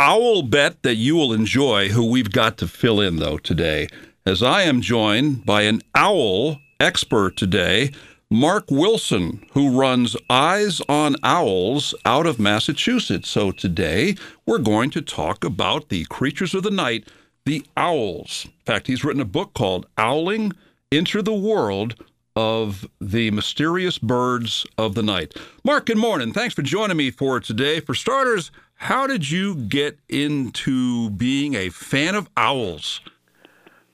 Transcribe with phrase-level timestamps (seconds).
[0.00, 3.86] owl bet that you will enjoy who we've got to fill in, though, today,
[4.24, 7.92] as I am joined by an owl expert today.
[8.30, 13.28] Mark Wilson, who runs Eyes on Owls out of Massachusetts.
[13.28, 14.14] So today
[14.46, 17.08] we're going to talk about the creatures of the night,
[17.44, 18.44] the owls.
[18.46, 20.52] In fact, he's written a book called Owling
[20.92, 22.02] Enter the World
[22.36, 25.34] of the Mysterious Birds of the Night.
[25.64, 26.32] Mark, good morning.
[26.32, 27.80] Thanks for joining me for today.
[27.80, 33.02] For starters, how did you get into being a fan of owls?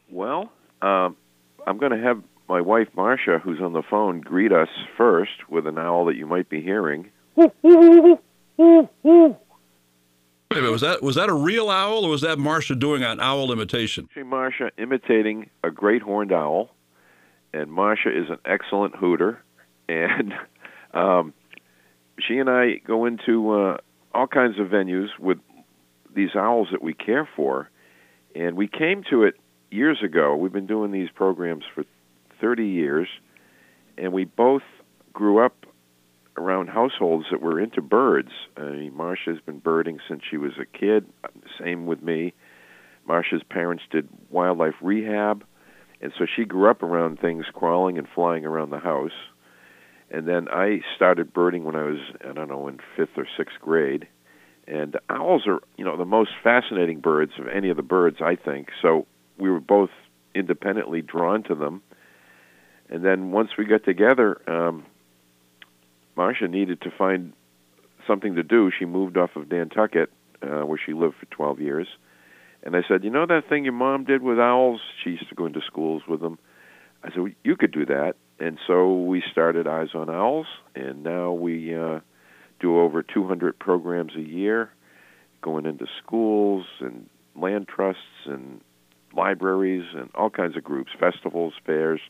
[0.08, 1.10] Well, uh,
[1.66, 5.66] I'm going to have my wife Marcia, who's on the phone, greet us first with
[5.66, 7.10] an owl that you might be hearing.
[7.34, 8.20] Wait a
[10.54, 13.52] minute, was that was that a real owl or was that Marcia doing an owl
[13.52, 14.08] imitation?
[14.24, 16.70] Marcia imitating a great horned owl,
[17.52, 19.42] and Marcia is an excellent hooter,
[19.88, 20.32] and
[20.94, 21.34] um,
[22.20, 23.76] she and I go into uh,
[24.16, 25.38] all kinds of venues with
[26.14, 27.70] these owls that we care for,
[28.34, 29.34] and we came to it
[29.70, 30.34] years ago.
[30.34, 31.84] We've been doing these programs for
[32.40, 33.08] 30 years,
[33.98, 34.62] and we both
[35.12, 35.66] grew up
[36.38, 38.30] around households that were into birds.
[38.58, 41.06] Uh, I mean, Marcia's been birding since she was a kid.
[41.60, 42.32] Same with me.
[43.06, 45.44] Marcia's parents did wildlife rehab,
[46.00, 49.12] and so she grew up around things crawling and flying around the house.
[50.10, 53.56] And then I started birding when I was, I don't know, in fifth or sixth
[53.60, 54.06] grade.
[54.68, 58.36] And owls are, you know, the most fascinating birds of any of the birds, I
[58.36, 58.68] think.
[58.82, 59.06] So
[59.38, 59.90] we were both
[60.34, 61.82] independently drawn to them
[62.88, 64.84] and then once we got together, um,
[66.16, 67.32] Marcia needed to find
[68.06, 68.70] something to do.
[68.76, 70.10] She moved off of Nantucket,
[70.42, 71.88] uh, where she lived for 12 years.
[72.62, 74.80] And I said, You know that thing your mom did with owls?
[75.02, 76.38] She used to go into schools with them.
[77.02, 78.14] I said, well, You could do that.
[78.38, 82.00] And so we started Eyes on Owls, and now we uh,
[82.60, 84.70] do over 200 programs a year,
[85.40, 88.60] going into schools and land trusts and
[89.14, 92.00] libraries and all kinds of groups, festivals, fairs.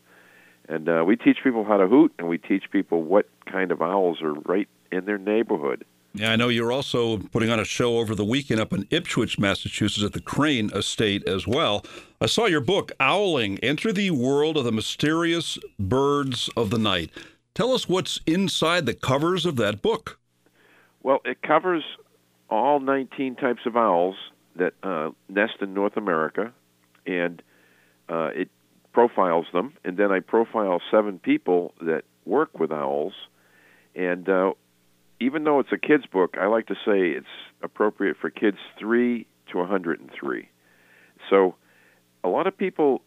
[0.69, 3.81] And uh, we teach people how to hoot, and we teach people what kind of
[3.81, 5.85] owls are right in their neighborhood.
[6.17, 9.39] Yeah, I know you're also putting on a show over the weekend up in Ipswich,
[9.39, 11.85] Massachusetts at the Crane Estate as well.
[12.23, 17.11] I saw your book, Owling Enter the World of the Mysterious Birds of the Night.
[17.55, 20.19] Tell us what's inside the covers of that book.
[21.03, 21.85] Well, it covers
[22.49, 24.17] all 19 types of owls
[24.57, 26.51] that uh, nest in North America,
[27.07, 27.43] and
[28.09, 28.49] uh, it
[28.95, 33.13] profiles them, and then I profile seven people that work with owls.
[33.95, 34.53] And uh,
[35.21, 37.27] even though it's a kid's book, I like to say it's
[37.63, 40.49] appropriate for kids three to 103.
[41.31, 41.55] So
[42.23, 43.03] a lot of people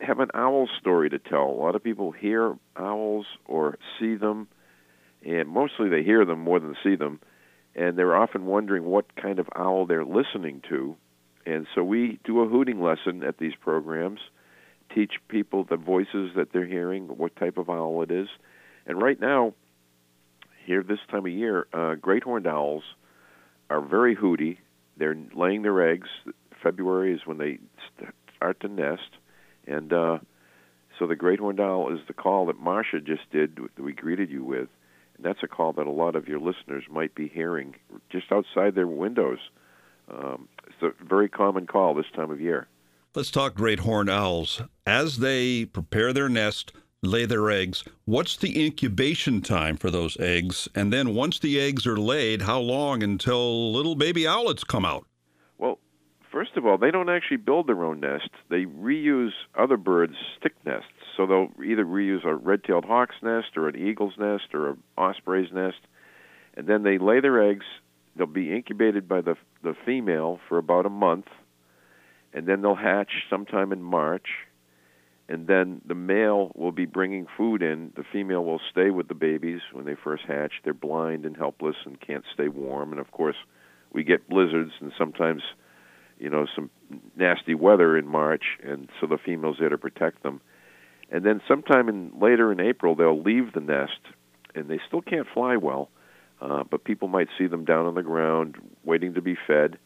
[0.00, 1.44] have an owl story to tell.
[1.44, 4.48] A lot of people hear owls or see them,
[5.24, 7.20] and mostly they hear them more than see them.
[7.74, 10.96] And they're often wondering what kind of owl they're listening to.
[11.46, 14.20] And so we do a hooting lesson at these programs
[14.94, 18.28] teach people the voices that they're hearing, what type of owl it is.
[18.86, 19.54] And right now,
[20.64, 22.82] here this time of year, uh, great horned owls
[23.70, 24.60] are very hooty.
[24.96, 26.08] They're laying their eggs.
[26.62, 27.58] February is when they
[28.36, 29.10] start to nest,
[29.66, 30.18] and uh,
[30.98, 34.30] so the great horned owl is the call that Marcia just did that we greeted
[34.30, 34.68] you with,
[35.16, 37.74] and that's a call that a lot of your listeners might be hearing
[38.10, 39.38] just outside their windows.
[40.12, 42.68] Um, it's a very common call this time of year.
[43.14, 44.62] Let's talk great horned owls.
[44.86, 50.68] As they prepare their nest, lay their eggs, what's the incubation time for those eggs?
[50.74, 55.04] And then once the eggs are laid, how long until little baby owlets come out?
[55.58, 55.78] Well,
[56.30, 58.30] first of all, they don't actually build their own nest.
[58.48, 60.88] They reuse other birds' stick nests.
[61.16, 65.52] So they'll either reuse a red-tailed hawk's nest or an eagle's nest or an osprey's
[65.52, 65.78] nest,
[66.56, 67.66] and then they lay their eggs.
[68.16, 71.26] They'll be incubated by the the female for about a month,
[72.32, 74.28] and then they'll hatch sometime in March.
[75.32, 77.90] And then the male will be bringing food in.
[77.96, 80.52] The female will stay with the babies when they first hatch.
[80.62, 82.92] They're blind and helpless and can't stay warm.
[82.92, 83.36] And of course,
[83.94, 85.40] we get blizzards and sometimes,
[86.18, 86.68] you know, some
[87.16, 90.42] nasty weather in March, and so the female's there to protect them.
[91.10, 94.00] And then sometime in later in April, they'll leave the nest,
[94.54, 95.88] and they still can't fly well,
[96.42, 99.78] uh, but people might see them down on the ground waiting to be fed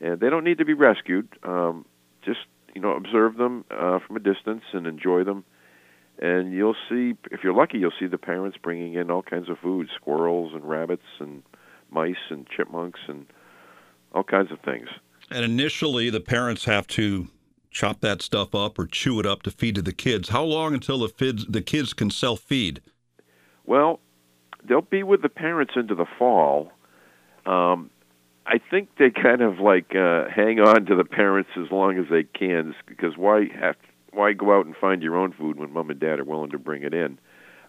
[0.00, 1.28] and they don't need to be rescued.
[1.42, 1.84] Um,
[2.24, 2.40] just
[2.74, 5.44] you know, observe them uh, from a distance and enjoy them.
[6.18, 9.58] And you'll see, if you're lucky, you'll see the parents bringing in all kinds of
[9.58, 11.42] food: squirrels and rabbits and
[11.90, 13.26] mice and chipmunks and
[14.12, 14.88] all kinds of things.
[15.30, 17.28] And initially, the parents have to
[17.70, 20.28] chop that stuff up or chew it up to feed to the kids.
[20.28, 22.82] How long until the kids the kids can self feed?
[23.64, 24.00] Well,
[24.68, 26.72] they'll be with the parents into the fall.
[27.46, 27.90] Um,
[28.50, 32.06] I think they kind of like uh, hang on to the parents as long as
[32.10, 33.76] they can, because why have
[34.12, 36.58] why go out and find your own food when mom and dad are willing to
[36.58, 37.16] bring it in?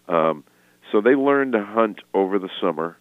[0.08, 0.42] Um,
[0.90, 2.96] so they learn to hunt over the summer,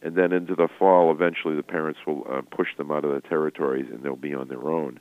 [0.00, 1.12] and then into the fall.
[1.12, 4.48] Eventually, the parents will uh, push them out of the territories, and they'll be on
[4.48, 4.98] their own.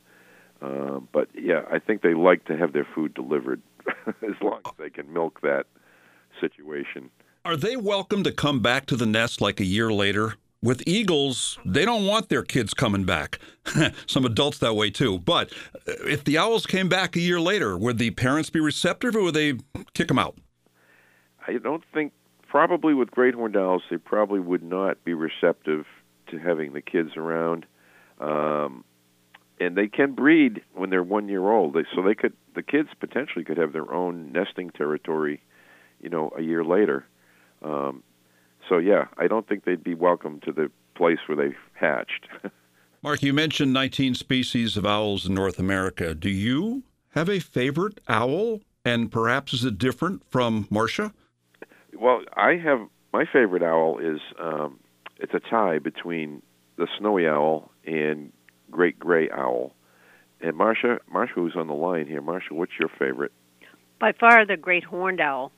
[0.62, 3.62] Um, but yeah, I think they like to have their food delivered
[4.08, 5.68] as long as they can milk that
[6.42, 7.12] situation.
[7.46, 10.34] Are they welcome to come back to the nest like a year later?
[10.62, 13.40] With eagles, they don't want their kids coming back.
[14.08, 15.20] Some adults that way too.
[15.20, 15.54] But
[15.88, 19.24] uh, if the owls came back a year later, would the parents be receptive or
[19.24, 19.54] would they
[19.94, 20.38] kick them out?
[21.48, 22.12] I don't think,
[22.48, 25.86] probably with great horned owls, they probably would not be receptive
[26.28, 27.66] to having the kids around.
[28.20, 28.84] Um,
[29.62, 31.74] and they can breed when they're one year old.
[31.74, 35.42] They, so they could, the kids potentially could have their own nesting territory,
[36.02, 37.06] you know, a year later.
[37.62, 38.04] Um,
[38.70, 42.28] so yeah, I don't think they'd be welcome to the place where they hatched.
[43.02, 46.14] Mark, you mentioned 19 species of owls in North America.
[46.14, 51.14] Do you have a favorite owl, and perhaps is it different from Marcia?
[51.98, 52.82] Well, I have
[53.12, 54.80] my favorite owl is um,
[55.18, 56.42] it's a tie between
[56.78, 58.32] the snowy owl and
[58.70, 59.74] great gray owl.
[60.42, 63.32] And Marcia, Marcia, who's on the line here, Marcia, what's your favorite?
[64.00, 65.52] By far, the great horned owl.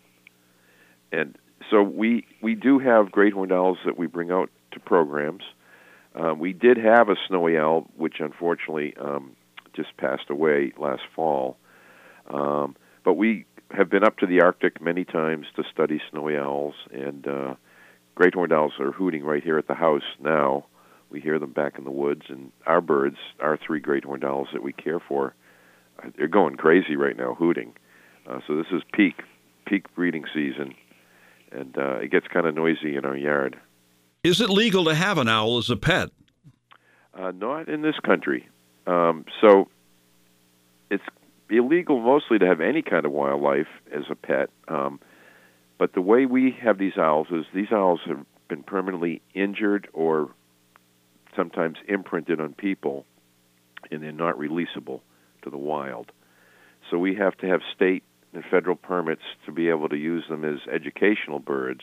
[1.11, 1.37] And
[1.69, 5.43] so we we do have great horned owls that we bring out to programs.
[6.15, 9.35] Um, we did have a snowy owl, which unfortunately um,
[9.73, 11.57] just passed away last fall.
[12.29, 16.75] Um, but we have been up to the Arctic many times to study snowy owls,
[16.91, 17.55] and uh,
[18.15, 20.65] great horned owls are hooting right here at the house now.
[21.09, 24.47] We hear them back in the woods, and our birds, our three great horned owls
[24.53, 25.33] that we care for,
[26.01, 27.73] uh, they're going crazy right now, hooting.
[28.29, 29.23] Uh, so this is peak
[29.65, 30.73] peak breeding season,
[31.51, 33.59] and uh, it gets kind of noisy in our yard.
[34.23, 36.09] Is it legal to have an owl as a pet?
[37.13, 38.47] Uh, not in this country.
[38.87, 39.67] Um, so
[40.89, 41.03] it's
[41.49, 44.49] illegal mostly to have any kind of wildlife as a pet.
[44.67, 44.99] Um,
[45.77, 50.29] but the way we have these owls is these owls have been permanently injured or
[51.35, 53.05] sometimes imprinted on people,
[53.89, 55.01] and they're not releasable
[55.41, 56.11] to the wild.
[56.89, 60.45] So we have to have state and federal permits to be able to use them
[60.45, 61.81] as educational birds.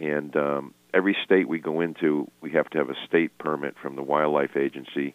[0.00, 3.96] And um, every state we go into, we have to have a state permit from
[3.96, 5.14] the Wildlife Agency,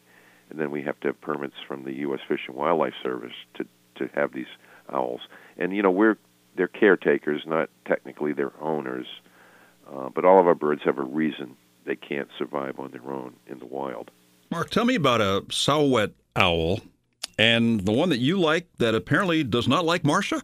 [0.49, 2.19] and then we have to have permits from the U.S.
[2.27, 3.65] Fish and Wildlife Service to
[3.95, 4.47] to have these
[4.91, 5.21] owls.
[5.57, 6.17] And you know, we're
[6.55, 9.07] they're caretakers, not technically their owners.
[9.91, 13.33] Uh, but all of our birds have a reason they can't survive on their own
[13.47, 14.11] in the wild.
[14.49, 16.79] Mark, tell me about a saw-whet owl
[17.37, 20.41] and the one that you like that apparently does not like Marcia.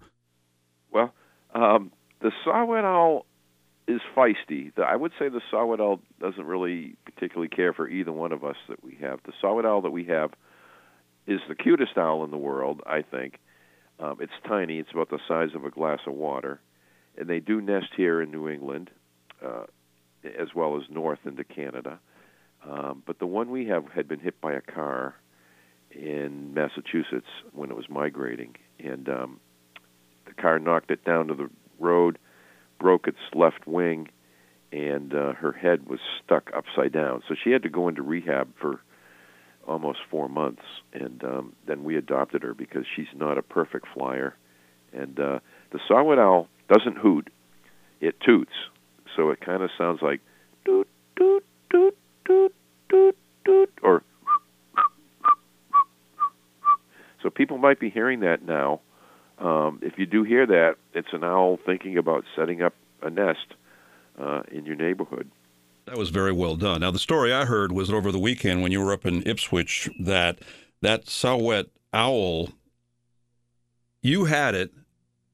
[0.92, 1.14] Well,
[1.54, 1.92] um,
[2.22, 3.26] the saw-whet owl
[3.88, 4.74] is feisty.
[4.76, 8.44] The, I would say the saw-whet owl doesn't really particularly care for either one of
[8.44, 9.20] us that we have.
[9.26, 10.32] The saw-whet owl that we have
[11.28, 13.40] is the cutest owl in the world, I think.
[14.00, 16.62] Um, it's tiny; it's about the size of a glass of water,
[17.18, 18.90] and they do nest here in New England,
[19.46, 19.64] uh,
[20.24, 22.00] as well as north into Canada.
[22.68, 25.16] Um, but the one we have had been hit by a car
[25.92, 29.40] in Massachusetts when it was migrating, and um,
[30.26, 31.50] the car knocked it down to the
[31.80, 32.18] road,
[32.80, 34.10] broke its left wing,
[34.72, 37.24] and uh, her head was stuck upside down.
[37.28, 38.82] So she had to go into rehab for
[39.68, 40.64] almost four months,
[40.94, 44.36] and um, then we adopted her because she's not a perfect flyer.
[44.94, 45.40] And uh,
[45.72, 47.30] the saw-whet owl doesn't hoot;
[48.02, 48.54] it toots.
[49.16, 50.22] So it kind of sounds like
[50.66, 52.56] doot doot doot doot
[52.90, 54.04] doot doot, or
[57.30, 58.82] people might be hearing that now.
[59.38, 63.54] Um, if you do hear that, it's an owl thinking about setting up a nest
[64.20, 65.30] uh, in your neighborhood.
[65.86, 66.82] That was very well done.
[66.82, 69.90] Now, the story I heard was over the weekend when you were up in Ipswich
[70.00, 70.40] that
[70.82, 72.50] that saw-whet owl,
[74.02, 74.72] you had it,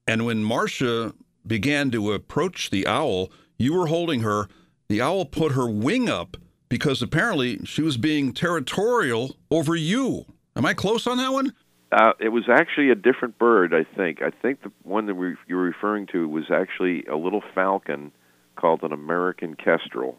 [0.08, 1.14] and when Marcia
[1.46, 4.48] began to approach the owl, you were holding her.
[4.88, 6.38] The owl put her wing up
[6.70, 10.25] because apparently she was being territorial over you.
[10.56, 11.54] Am I close on that one?
[11.92, 14.22] Uh, it was actually a different bird, I think.
[14.22, 18.12] I think the one that we, you were referring to was actually a little falcon
[18.56, 20.18] called an American kestrel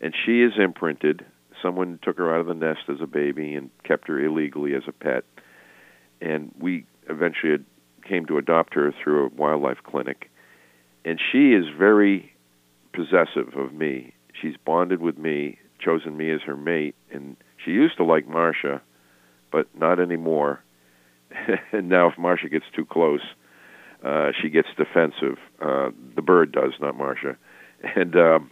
[0.00, 1.24] and she is imprinted.
[1.62, 4.82] Someone took her out of the nest as a baby and kept her illegally as
[4.88, 5.24] a pet,
[6.20, 7.58] and we eventually
[8.08, 10.30] came to adopt her through a wildlife clinic.
[11.04, 12.32] And she is very
[12.92, 14.14] possessive of me.
[14.40, 18.80] She's bonded with me, chosen me as her mate, and she used to like Marcia,
[19.52, 20.62] but not anymore.
[21.72, 23.22] And now, if Marcia gets too close,
[24.04, 25.38] uh, she gets defensive.
[25.60, 27.36] Uh, the bird does, not Marcia.
[27.82, 28.50] And um,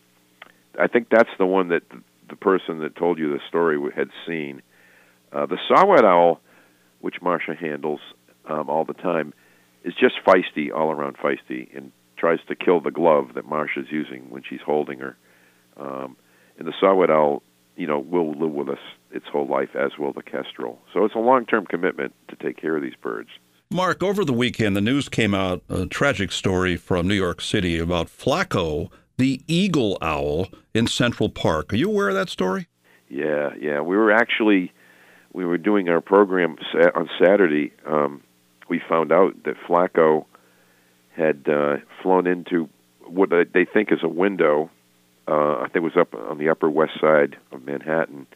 [0.79, 1.83] I think that's the one that
[2.29, 4.63] the person that told you the story had seen.
[5.33, 6.41] Uh, the saw-whet owl,
[7.01, 8.01] which Marcia handles
[8.49, 9.33] um, all the time,
[9.85, 14.31] is just feisty, all around feisty, and tries to kill the glove that Marcia's using
[14.31, 15.17] when she's holding her.
[15.77, 16.17] Um,
[16.59, 17.43] and the saw-whet owl,
[17.79, 18.79] you know, will live with us
[19.13, 20.79] its whole life, as will the kestrel.
[20.93, 23.31] So it's a long-term commitment to take care of these birds.
[23.71, 27.79] Mark, over the weekend, the news came out a tragic story from New York City
[27.79, 31.73] about Flaco, the eagle owl in Central Park.
[31.73, 32.67] Are you aware of that story?
[33.09, 33.81] Yeah, yeah.
[33.81, 34.73] We were actually
[35.33, 36.57] we were doing our program
[36.95, 37.73] on Saturday.
[37.87, 38.23] Um,
[38.69, 40.25] we found out that Flaco
[41.15, 42.69] had uh, flown into
[43.07, 44.71] what they think is a window.
[45.29, 48.27] Uh, I think it was up on the Upper West Side of Manhattan,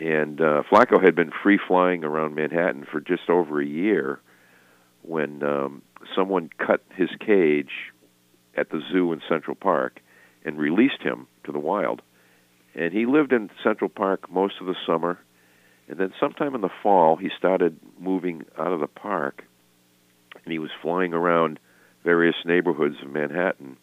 [0.00, 4.18] and uh, Flaco had been free flying around Manhattan for just over a year
[5.02, 5.82] when um,
[6.16, 7.70] someone cut his cage
[8.56, 10.00] at the zoo in Central Park
[10.44, 12.02] and released him to the wild.
[12.74, 15.18] And he lived in Central Park most of the summer.
[15.88, 19.44] And then sometime in the fall, he started moving out of the park
[20.44, 21.58] and he was flying around
[22.02, 23.76] various neighborhoods of Manhattan.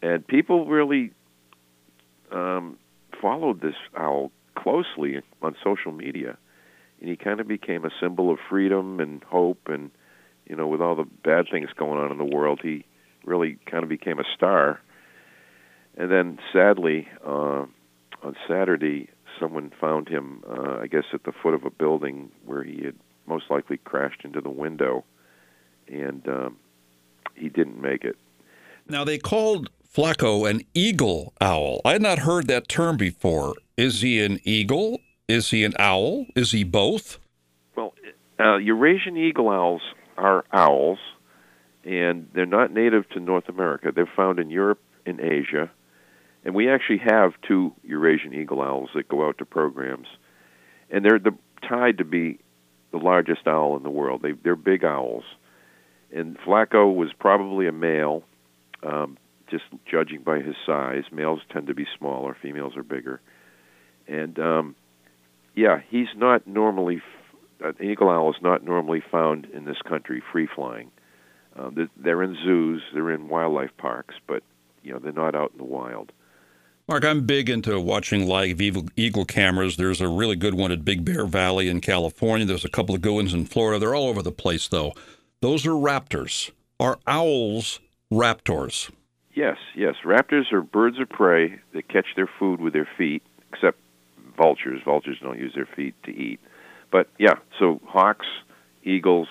[0.00, 1.12] And people really
[2.32, 2.78] um,
[3.20, 6.36] followed this owl closely on social media.
[7.00, 9.90] And he kind of became a symbol of freedom and hope and
[10.48, 12.84] you know, with all the bad things going on in the world, he
[13.24, 14.80] really kind of became a star.
[15.96, 17.66] And then, sadly, uh,
[18.22, 22.62] on Saturday, someone found him, uh, I guess, at the foot of a building where
[22.62, 22.94] he had
[23.26, 25.04] most likely crashed into the window,
[25.86, 26.56] and um,
[27.34, 28.16] he didn't make it.
[28.88, 31.80] Now, they called Flaco an eagle owl.
[31.84, 33.54] I had not heard that term before.
[33.76, 35.00] Is he an eagle?
[35.28, 36.26] Is he an owl?
[36.36, 37.18] Is he both?
[37.74, 37.94] Well,
[38.38, 39.82] uh, Eurasian eagle owls
[40.16, 40.98] are owls,
[41.84, 43.90] and they're not native to North America.
[43.94, 45.70] They're found in Europe and Asia.
[46.44, 50.06] And we actually have two Eurasian eagle owls that go out to programs.
[50.90, 52.38] And they're the, tied to be
[52.90, 54.22] the largest owl in the world.
[54.22, 55.24] They, they're big owls.
[56.12, 58.22] And Flaco was probably a male,
[58.82, 59.18] um,
[59.50, 61.04] just judging by his size.
[61.12, 63.20] Males tend to be smaller, females are bigger.
[64.06, 64.76] And um,
[65.54, 67.02] yeah, he's not normally
[67.60, 70.90] an eagle owl is not normally found in this country free flying.
[71.58, 74.42] Uh, they're in zoos, they're in wildlife parks, but
[74.82, 76.12] you know they're not out in the wild.
[76.86, 79.76] Mark, I'm big into watching live eagle cameras.
[79.76, 82.46] There's a really good one at Big Bear Valley in California.
[82.46, 83.78] There's a couple of good ones in Florida.
[83.78, 84.94] They're all over the place, though.
[85.42, 86.50] Those are raptors.
[86.80, 88.90] Are owls raptors?
[89.38, 89.94] Yes, yes.
[90.04, 93.78] Raptors are birds of prey that catch their food with their feet, except
[94.36, 94.80] vultures.
[94.84, 96.40] Vultures don't use their feet to eat.
[96.90, 98.26] But yeah, so hawks,
[98.82, 99.28] eagles,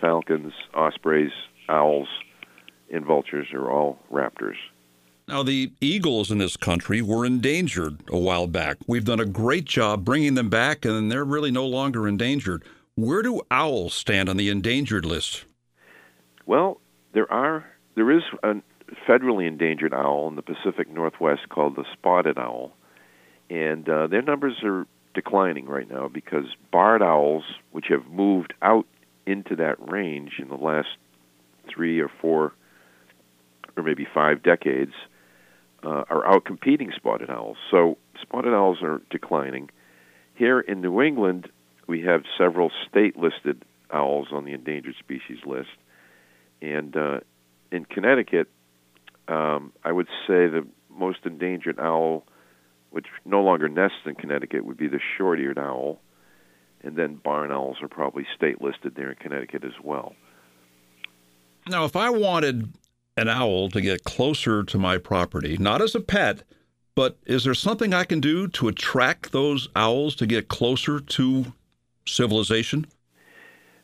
[0.00, 1.30] falcons, ospreys,
[1.68, 2.08] owls,
[2.92, 4.56] and vultures are all raptors.
[5.28, 8.78] Now, the eagles in this country were endangered a while back.
[8.88, 12.64] We've done a great job bringing them back, and they're really no longer endangered.
[12.96, 15.44] Where do owls stand on the endangered list?
[16.44, 16.80] Well,
[17.12, 18.54] there are there is a
[19.08, 22.72] federally endangered owl in the Pacific Northwest called the spotted owl,
[23.50, 28.86] and uh, their numbers are declining right now because barred owls, which have moved out
[29.26, 30.88] into that range in the last
[31.68, 32.52] three or four
[33.76, 34.92] or maybe five decades,
[35.82, 37.56] uh, are out competing spotted owls.
[37.70, 39.70] So spotted owls are declining.
[40.34, 41.48] Here in New England,
[41.86, 45.70] we have several state listed owls on the endangered species list.
[46.60, 47.20] And uh,
[47.70, 48.48] in Connecticut,
[49.28, 52.24] um, I would say the most endangered owl
[52.94, 56.00] which no longer nests in Connecticut, would be the short-eared owl,
[56.80, 60.14] and then barn owls are probably state listed there in Connecticut as well.
[61.66, 62.72] Now, if I wanted
[63.16, 66.44] an owl to get closer to my property, not as a pet,
[66.94, 71.52] but is there something I can do to attract those owls to get closer to
[72.06, 72.86] civilization?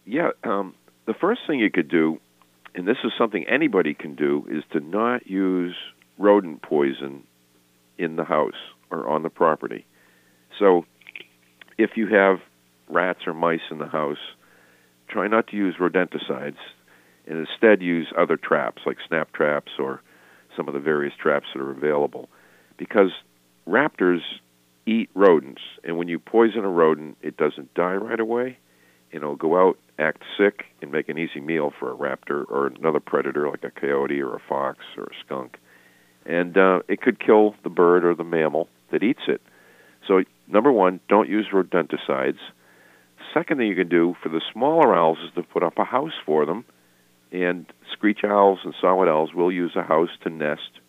[0.07, 2.21] Yeah, um, the first thing you could do,
[2.75, 5.75] and this is something anybody can do, is to not use
[6.19, 7.25] rodent poison
[7.99, 8.55] in the house
[8.91, 9.87] or on the property.
[10.59, 10.85] So
[11.79, 12.39] if you have
[12.89, 14.19] rats or mice in the house,
[15.09, 16.59] try not to use rodenticides
[17.27, 20.03] and instead use other traps like snap traps or
[20.57, 22.29] some of the various traps that are available
[22.77, 23.11] because
[23.69, 24.21] raptors
[24.87, 28.59] eat rodents and when you poison a rodent it doesn't die right away
[29.13, 32.67] and it'll go out act sick and make an easy meal for a raptor or
[32.67, 35.59] another predator like a coyote or a fox or a skunk
[36.27, 39.41] and uh, it could kill the bird or the mammal that eats it.
[40.07, 42.39] So, number one, don't use rodenticides.
[43.35, 46.13] Second thing you can do for the smaller owls is to put up a house
[46.25, 46.65] for them.
[47.33, 50.81] And screech owls and saw-whet owls will use a house to nest.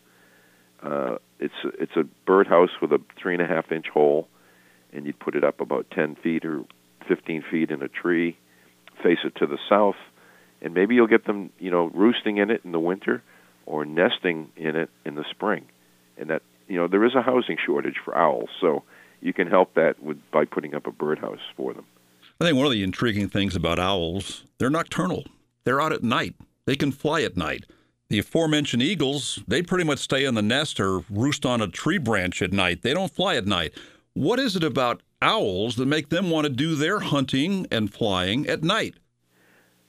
[0.82, 4.28] Uh, it's it's a birdhouse with a three and a half inch hole,
[4.92, 6.64] and you'd put it up about ten feet or
[7.08, 8.40] fifteen feet in a tree,
[9.02, 9.96] face it to the south,
[10.62, 13.24] and maybe you'll get them, you know, roosting in it in the winter,
[13.66, 15.66] or nesting in it in the spring,
[16.18, 18.84] and that you know there is a housing shortage for owls, so
[19.22, 21.86] you can help that with by putting up a birdhouse for them.
[22.40, 25.26] I think one of the intriguing things about owls, they're nocturnal.
[25.64, 26.36] They're out at night.
[26.66, 27.66] They can fly at night.
[28.10, 32.00] The aforementioned eagles, they pretty much stay in the nest or roost on a tree
[32.00, 32.82] branch at night.
[32.82, 33.74] They don't fly at night.
[34.14, 38.48] What is it about owls that make them want to do their hunting and flying
[38.48, 38.96] at night?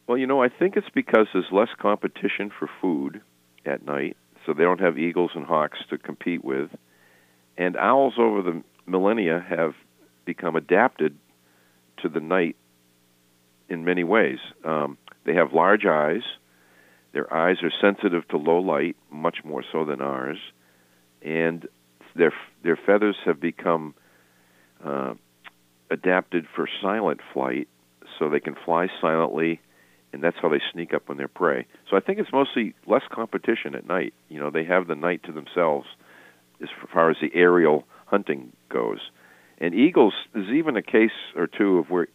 [0.06, 3.20] Well, you know, I think it's because there's less competition for food
[3.64, 6.70] at night, so they don't have eagles and hawks to compete with.
[7.56, 9.74] And owls over the millennia have
[10.24, 11.16] become adapted
[12.02, 12.56] to the night
[13.68, 14.38] in many ways.
[14.64, 16.22] Um, they have large eyes.
[17.12, 20.38] Their eyes are sensitive to low light, much more so than ours,
[21.20, 21.68] and
[22.16, 23.94] their their feathers have become
[24.84, 25.14] uh,
[25.92, 27.68] adapted for silent flight,
[28.18, 29.60] so they can fly silently,
[30.12, 31.66] and that's how they sneak up on their prey.
[31.90, 34.14] So I think it's mostly less competition at night.
[34.28, 35.86] You know, they have the night to themselves
[36.62, 39.00] as far as the aerial hunting goes.
[39.58, 42.08] And eagles, there's even a case or two of where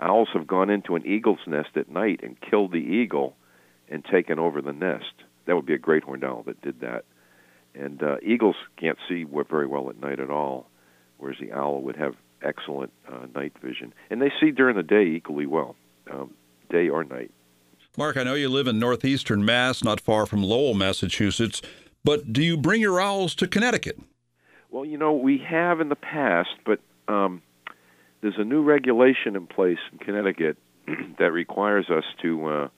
[0.00, 3.34] owls have gone into an eagle's nest at night and killed the eagle
[3.88, 5.12] and taken over the nest.
[5.46, 7.04] That would be a great horned owl that did that.
[7.74, 10.66] And uh, eagles can't see very well at night at all,
[11.18, 12.14] whereas the owl would have
[12.44, 13.92] excellent uh, night vision.
[14.10, 15.76] And they see during the day equally well,
[16.10, 16.32] um,
[16.70, 17.30] day or night.
[17.96, 21.60] Mark, I know you live in northeastern Mass, not far from Lowell, Massachusetts,
[22.04, 23.98] but do you bring your owls to Connecticut?
[24.70, 27.42] Well, you know, we have in the past, but um,
[28.22, 30.56] there's a new regulation in place in Connecticut
[31.18, 32.68] that requires us to uh,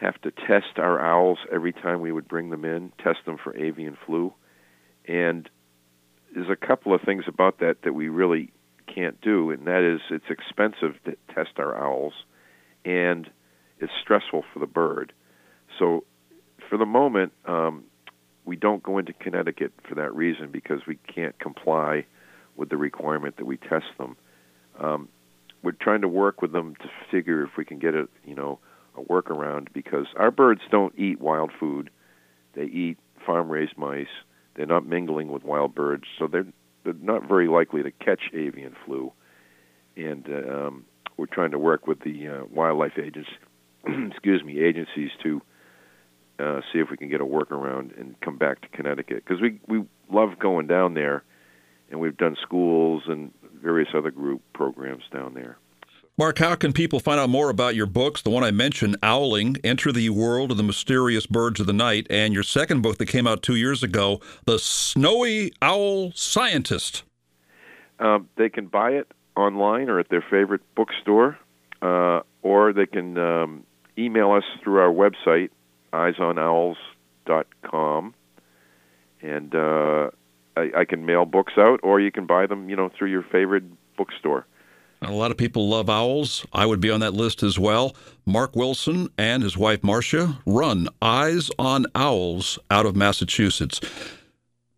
[0.00, 3.56] have to test our owls every time we would bring them in, test them for
[3.56, 4.32] avian flu.
[5.06, 5.48] And
[6.36, 8.52] there's a couple of things about that that we really
[8.94, 12.12] can't do, and that is it's expensive to test our owls,
[12.84, 13.30] and
[13.80, 15.14] it's stressful for the bird.
[15.78, 16.04] So,
[16.68, 17.84] for the moment, um,
[18.44, 22.04] we don't go into Connecticut for that reason because we can't comply
[22.54, 24.14] with the requirement that we test them.
[24.78, 25.08] Um,
[25.62, 28.58] we're trying to work with them to figure if we can get a you know
[28.94, 31.88] a workaround because our birds don't eat wild food;
[32.52, 34.06] they eat farm-raised mice.
[34.56, 36.46] They're not mingling with wild birds, so they're
[36.84, 39.12] they're not very likely to catch avian flu.
[39.96, 40.84] And uh, um,
[41.16, 43.28] we're trying to work with the uh, wildlife agents,
[43.86, 45.42] excuse me, agencies to
[46.38, 49.60] uh, see if we can get a workaround and come back to Connecticut because we
[49.66, 51.22] we love going down there,
[51.90, 55.58] and we've done schools and various other group programs down there.
[56.18, 58.22] Mark, how can people find out more about your books?
[58.22, 62.06] The one I mentioned, Owling, Enter the World of the Mysterious Birds of the Night,
[62.08, 67.02] and your second book that came out two years ago, The Snowy Owl Scientist.
[67.98, 71.38] Um, they can buy it online or at their favorite bookstore,
[71.82, 73.64] uh, or they can um,
[73.98, 75.50] email us through our website,
[75.92, 78.14] eyesonowls.com,
[79.20, 80.08] and uh,
[80.56, 83.26] I, I can mail books out, or you can buy them, you know, through your
[83.30, 83.64] favorite
[83.98, 84.46] bookstore.
[85.02, 86.46] A lot of people love owls.
[86.52, 87.94] I would be on that list as well.
[88.24, 93.80] Mark Wilson and his wife Marcia run Eyes on Owls out of Massachusetts.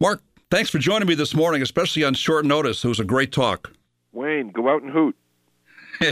[0.01, 2.85] Mark, thanks for joining me this morning, especially on short notice.
[2.85, 3.73] It was a great talk.
[4.13, 5.17] Wayne, go out and hoot.
[6.03, 6.09] all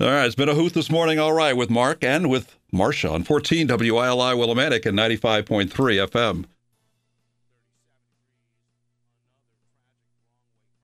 [0.00, 3.22] right, it's been a hoot this morning, all right, with Mark and with Marcia on
[3.22, 6.44] 14 WILI Willimantic and 95.3 FM.